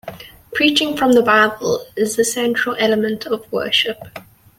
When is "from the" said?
0.97-1.21